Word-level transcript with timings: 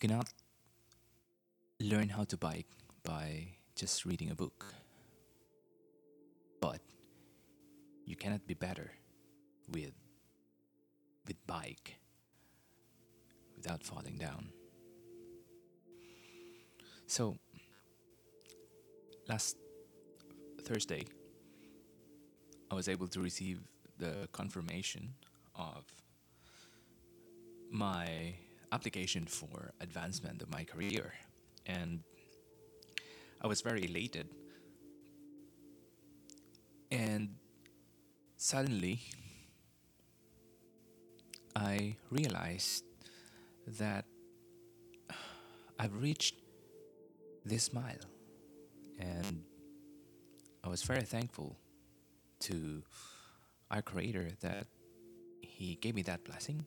you 0.00 0.08
cannot 0.08 0.28
learn 1.80 2.08
how 2.08 2.22
to 2.22 2.36
bike 2.36 2.68
by 3.02 3.48
just 3.74 4.06
reading 4.06 4.30
a 4.30 4.34
book. 4.34 4.64
But 6.60 6.80
you 8.06 8.14
cannot 8.14 8.46
be 8.46 8.54
better 8.54 8.92
with 9.72 9.94
with 11.26 11.44
bike 11.48 11.98
without 13.56 13.82
falling 13.82 14.18
down. 14.18 14.50
So 17.08 17.36
last 19.28 19.56
Thursday 20.62 21.02
I 22.70 22.74
was 22.76 22.88
able 22.88 23.08
to 23.08 23.20
receive 23.20 23.58
the 23.98 24.28
confirmation 24.30 25.14
of 25.56 25.82
my 27.72 28.34
application 28.72 29.26
for 29.26 29.72
advancement 29.80 30.42
of 30.42 30.50
my 30.50 30.64
career 30.64 31.12
and 31.66 32.00
I 33.40 33.46
was 33.46 33.60
very 33.60 33.84
elated. 33.84 34.28
And 36.90 37.36
suddenly 38.36 39.00
I 41.54 41.96
realized 42.10 42.84
that 43.78 44.04
I've 45.78 46.02
reached 46.02 46.34
this 47.44 47.72
mile 47.72 48.08
and 48.98 49.44
I 50.64 50.68
was 50.68 50.82
very 50.82 51.02
thankful 51.02 51.56
to 52.40 52.82
our 53.70 53.82
creator 53.82 54.30
that 54.40 54.66
he 55.40 55.76
gave 55.76 55.94
me 55.94 56.02
that 56.02 56.24
blessing 56.24 56.64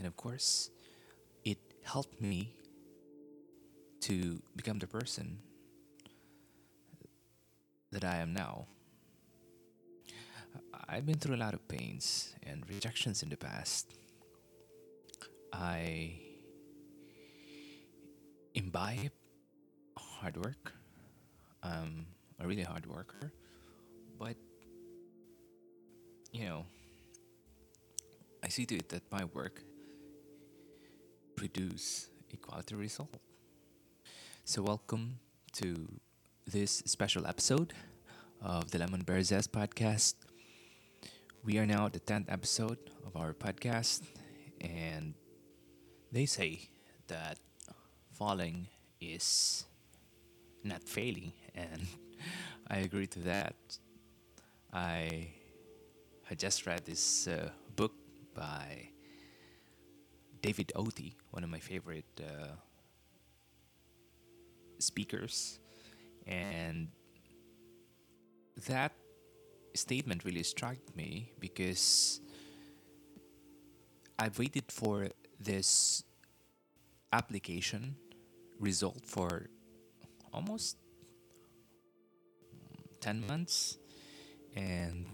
and 0.00 0.06
of 0.06 0.16
course 0.16 0.70
it 1.44 1.58
helped 1.82 2.22
me 2.22 2.54
to 4.00 4.40
become 4.56 4.78
the 4.78 4.86
person 4.86 5.38
that 7.92 8.02
I 8.02 8.16
am 8.16 8.32
now. 8.32 8.66
I've 10.88 11.04
been 11.04 11.18
through 11.18 11.36
a 11.36 11.42
lot 11.44 11.52
of 11.52 11.68
pains 11.68 12.34
and 12.42 12.64
rejections 12.66 13.22
in 13.22 13.28
the 13.28 13.36
past. 13.36 13.92
I 15.52 16.14
imbibe 18.54 19.12
hard 19.98 20.38
work. 20.38 20.72
I'm 21.62 22.06
a 22.38 22.46
really 22.46 22.62
hard 22.62 22.86
worker, 22.86 23.32
but 24.18 24.36
you 26.32 26.46
know, 26.46 26.64
I 28.42 28.48
see 28.48 28.64
to 28.64 28.76
it 28.76 28.88
that 28.88 29.02
my 29.12 29.26
work 29.26 29.62
produce 31.40 32.10
equality 32.30 32.74
result. 32.74 33.16
So 34.44 34.60
welcome 34.60 35.20
to 35.54 35.88
this 36.46 36.82
special 36.84 37.26
episode 37.26 37.72
of 38.42 38.70
the 38.70 38.76
Lemonbearzest 38.76 39.48
podcast. 39.48 40.16
We 41.42 41.56
are 41.56 41.64
now 41.64 41.86
at 41.86 41.94
the 41.94 42.00
10th 42.00 42.30
episode 42.30 42.76
of 43.06 43.16
our 43.16 43.32
podcast, 43.32 44.02
and 44.60 45.14
they 46.12 46.26
say 46.26 46.68
that 47.08 47.38
falling 48.12 48.66
is 49.00 49.64
not 50.62 50.86
failing, 50.86 51.32
and 51.54 51.86
I 52.68 52.80
agree 52.80 53.06
to 53.06 53.20
that. 53.20 53.56
I 54.74 55.28
had 56.24 56.38
just 56.38 56.66
read 56.66 56.84
this 56.84 57.26
uh, 57.28 57.48
book 57.76 57.94
by 58.34 58.79
David 60.50 60.72
Oti, 60.74 61.14
one 61.30 61.44
of 61.44 61.50
my 61.50 61.60
favorite 61.60 62.20
uh, 62.20 62.56
speakers, 64.80 65.60
and 66.26 66.88
that 68.66 68.90
statement 69.74 70.24
really 70.24 70.42
struck 70.42 70.76
me 70.96 71.30
because 71.38 72.20
I've 74.18 74.40
waited 74.40 74.64
for 74.72 75.10
this 75.38 76.02
application 77.12 77.94
result 78.58 79.06
for 79.06 79.50
almost 80.32 80.78
10 83.00 83.24
months. 83.24 83.78
And 84.56 85.06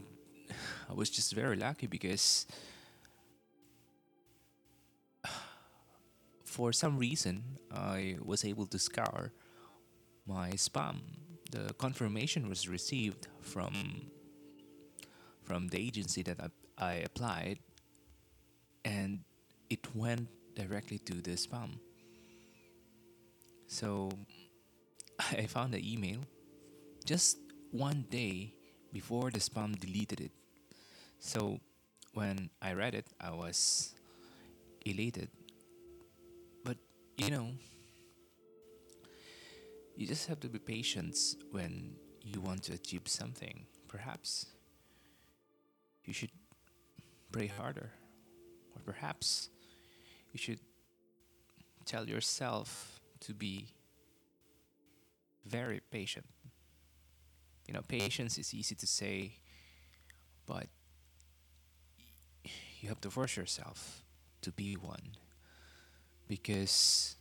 I 0.88 0.94
was 0.94 1.10
just 1.10 1.34
very 1.34 1.56
lucky 1.56 1.86
because 1.86 2.46
for 6.56 6.72
some 6.72 6.96
reason 6.96 7.44
I 7.70 8.16
was 8.24 8.42
able 8.42 8.64
to 8.68 8.78
scour 8.78 9.30
my 10.26 10.52
spam. 10.52 10.96
The 11.52 11.74
confirmation 11.74 12.48
was 12.48 12.66
received 12.66 13.28
from 13.42 13.74
from 15.44 15.68
the 15.68 15.78
agency 15.78 16.22
that 16.22 16.40
I, 16.40 16.48
I 16.78 16.92
applied, 17.04 17.58
and 18.86 19.20
it 19.68 19.84
went 19.94 20.28
directly 20.54 20.98
to 21.00 21.20
the 21.20 21.36
spam. 21.36 21.76
So 23.66 24.10
I 25.20 25.44
found 25.44 25.74
the 25.74 25.82
email 25.92 26.20
just 27.04 27.36
one 27.70 28.06
day 28.08 28.54
before 28.94 29.30
the 29.30 29.40
spam 29.40 29.78
deleted 29.78 30.20
it. 30.22 30.32
So 31.18 31.60
when 32.14 32.48
I 32.62 32.72
read 32.72 32.94
it, 32.94 33.06
I 33.20 33.32
was 33.32 33.94
elated. 34.86 35.28
You 37.16 37.30
know, 37.30 37.48
you 39.96 40.06
just 40.06 40.26
have 40.28 40.38
to 40.40 40.48
be 40.48 40.58
patient 40.58 41.16
when 41.50 41.96
you 42.20 42.40
want 42.40 42.62
to 42.64 42.74
achieve 42.74 43.02
something. 43.06 43.66
Perhaps 43.88 44.46
you 46.04 46.12
should 46.12 46.30
pray 47.32 47.46
harder, 47.46 47.90
or 48.74 48.82
perhaps 48.84 49.48
you 50.32 50.38
should 50.38 50.60
tell 51.86 52.06
yourself 52.06 53.00
to 53.20 53.32
be 53.32 53.68
very 55.46 55.80
patient. 55.90 56.26
You 57.66 57.74
know, 57.74 57.82
patience 57.88 58.36
is 58.36 58.52
easy 58.52 58.74
to 58.74 58.86
say, 58.86 59.38
but 60.44 60.66
you 62.80 62.90
have 62.90 63.00
to 63.00 63.10
force 63.10 63.36
yourself 63.36 64.04
to 64.42 64.52
be 64.52 64.74
one 64.74 65.16
because 66.28 67.16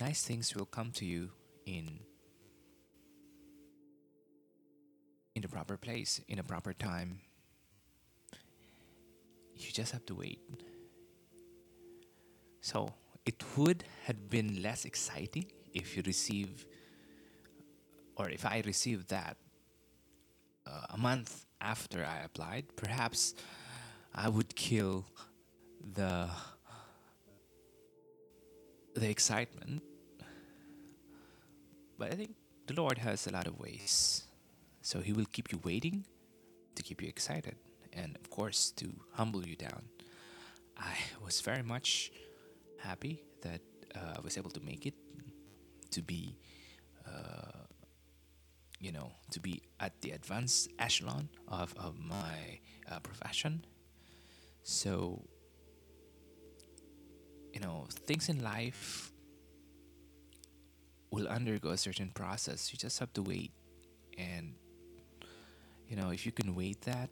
nice 0.00 0.22
things 0.22 0.54
will 0.54 0.66
come 0.66 0.90
to 0.92 1.04
you 1.04 1.30
in 1.66 2.00
in 5.34 5.42
the 5.42 5.48
proper 5.48 5.76
place 5.76 6.20
in 6.28 6.38
a 6.38 6.42
proper 6.42 6.72
time. 6.72 7.20
You 9.54 9.70
just 9.72 9.92
have 9.92 10.04
to 10.06 10.14
wait. 10.14 10.40
So 12.60 12.92
it 13.24 13.42
would 13.56 13.84
have 14.04 14.30
been 14.30 14.62
less 14.62 14.84
exciting 14.84 15.46
if 15.74 15.96
you 15.96 16.02
receive 16.06 16.66
or 18.16 18.28
if 18.30 18.44
i 18.44 18.62
received 18.66 19.10
that 19.10 19.36
uh, 20.66 20.86
a 20.90 20.98
month 20.98 21.46
after 21.60 22.04
i 22.04 22.18
applied. 22.24 22.64
Perhaps 22.76 23.34
i 24.14 24.28
would 24.28 24.54
kill 24.56 25.04
the 25.94 26.28
the 28.98 29.10
excitement. 29.10 29.82
But 31.98 32.12
I 32.12 32.16
think 32.16 32.34
the 32.66 32.74
Lord 32.74 32.98
has 32.98 33.26
a 33.26 33.32
lot 33.32 33.46
of 33.46 33.58
ways. 33.58 34.24
So 34.82 35.00
He 35.00 35.12
will 35.12 35.26
keep 35.32 35.52
you 35.52 35.60
waiting 35.64 36.06
to 36.74 36.82
keep 36.82 37.02
you 37.02 37.08
excited 37.08 37.56
and, 37.92 38.16
of 38.16 38.30
course, 38.30 38.70
to 38.76 38.92
humble 39.12 39.46
you 39.46 39.56
down. 39.56 39.82
I 40.76 40.94
was 41.24 41.40
very 41.40 41.62
much 41.62 42.12
happy 42.78 43.22
that 43.42 43.60
uh, 43.94 44.14
I 44.16 44.20
was 44.20 44.38
able 44.38 44.50
to 44.50 44.60
make 44.60 44.86
it, 44.86 44.94
to 45.90 46.02
be, 46.02 46.36
uh, 47.06 47.66
you 48.78 48.92
know, 48.92 49.10
to 49.32 49.40
be 49.40 49.62
at 49.80 50.00
the 50.02 50.12
advanced 50.12 50.70
echelon 50.78 51.28
of, 51.48 51.74
of 51.76 51.98
my 51.98 52.60
uh, 52.90 53.00
profession. 53.00 53.64
So 54.62 55.24
you 57.58 57.66
know, 57.66 57.86
things 58.06 58.28
in 58.28 58.40
life 58.40 59.10
will 61.10 61.26
undergo 61.26 61.70
a 61.70 61.76
certain 61.76 62.10
process. 62.10 62.72
You 62.72 62.78
just 62.78 63.00
have 63.00 63.12
to 63.14 63.22
wait. 63.22 63.50
And, 64.16 64.54
you 65.88 65.96
know, 65.96 66.10
if 66.10 66.24
you 66.24 66.30
can 66.30 66.54
wait 66.54 66.82
that, 66.82 67.10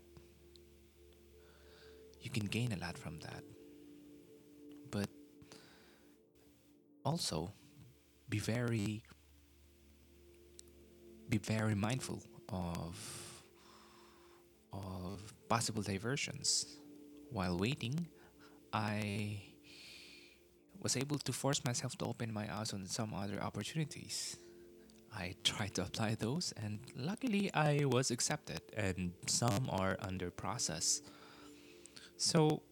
you 2.20 2.30
can 2.30 2.46
gain 2.46 2.72
a 2.72 2.76
lot 2.76 2.96
from 2.96 3.18
that. 3.20 3.42
But 4.92 5.08
also, 7.04 7.52
be 8.28 8.38
very 8.38 9.02
be 11.28 11.38
very 11.38 11.74
mindful 11.74 12.22
of 12.50 13.42
of 14.72 15.34
possible 15.48 15.82
diversions 15.82 16.78
while 17.30 17.58
waiting 17.58 18.06
i 18.72 19.42
was 20.80 20.96
able 20.96 21.18
to 21.18 21.32
force 21.32 21.64
myself 21.64 21.96
to 21.98 22.04
open 22.04 22.32
my 22.32 22.46
eyes 22.52 22.72
on 22.72 22.86
some 22.86 23.14
other 23.14 23.42
opportunities. 23.42 24.36
I 25.14 25.34
tried 25.44 25.74
to 25.74 25.82
apply 25.82 26.16
those, 26.16 26.52
and 26.62 26.78
luckily 26.94 27.52
I 27.54 27.84
was 27.86 28.10
accepted, 28.10 28.60
and 28.76 29.12
some 29.26 29.68
are 29.70 29.96
under 30.00 30.30
process. 30.30 31.00
So, 32.16 32.62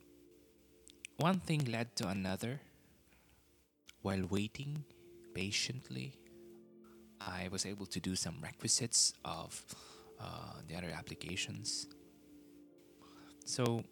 one 1.17 1.41
thing 1.41 1.65
led 1.65 1.97
to 1.97 2.09
another. 2.09 2.61
While 4.03 4.27
waiting 4.29 4.85
patiently, 5.33 6.19
I 7.21 7.49
was 7.51 7.65
able 7.65 7.87
to 7.87 8.01
do 8.01 8.15
some 8.15 8.37
requisites 8.43 9.15
of 9.25 9.65
uh, 10.21 10.61
the 10.69 10.77
other 10.77 10.91
applications. 10.95 11.87
So, 13.47 13.85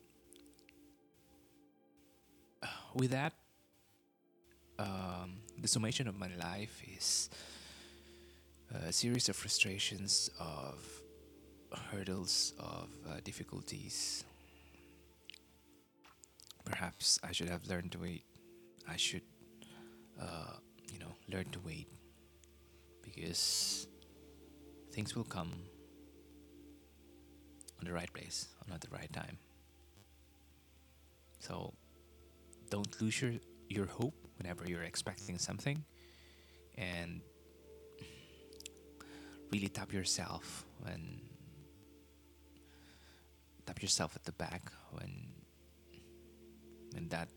with 2.95 3.11
that, 3.11 3.33
um, 4.83 5.37
the 5.61 5.69
summation 5.69 6.09
of 6.09 6.19
my 6.19 6.29
life 6.41 6.83
is 6.97 7.31
a 8.87 8.93
series 8.93 9.29
of 9.29 9.37
frustrations, 9.37 10.31
of 10.41 10.77
hurdles, 11.91 12.53
of 12.59 12.89
uh, 13.09 13.21
difficulties. 13.23 14.25
Perhaps 16.65 17.19
I 17.23 17.33
should 17.33 17.49
have 17.49 17.67
learned 17.67 17.93
to 17.93 17.99
wait. 17.99 18.25
I 18.89 18.97
should, 18.97 19.23
uh, 20.21 20.57
you 20.93 20.99
know, 20.99 21.15
learn 21.31 21.47
to 21.53 21.61
wait 21.61 21.89
because 23.03 23.87
things 24.93 25.15
will 25.15 25.25
come 25.25 25.53
on 27.79 27.87
the 27.87 27.93
right 27.93 28.13
place, 28.13 28.49
on 28.67 28.75
at 28.75 28.81
the 28.81 28.89
right 28.91 29.13
time. 29.13 29.39
So 31.39 31.75
don't 32.71 33.01
lose 33.01 33.21
your, 33.21 33.33
your 33.69 33.87
hope 33.87 34.22
whenever 34.43 34.69
you're 34.69 34.83
expecting 34.83 35.39
something 35.39 35.85
and 36.77 37.21
really 39.53 39.69
tap 39.69 39.93
yourself 39.93 40.65
and 40.87 41.21
tap 43.67 43.81
yourself 43.81 44.17
at 44.17 44.25
the 44.25 44.33
back 44.33 44.73
when 44.91 45.29
when 46.93 47.09
that 47.09 47.29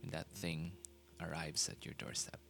when 0.00 0.10
that 0.10 0.26
thing 0.30 0.72
arrives 1.20 1.68
at 1.68 1.84
your 1.84 1.94
doorstep 1.98 2.40